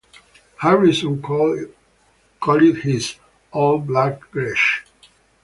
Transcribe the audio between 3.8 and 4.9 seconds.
black Gretsch".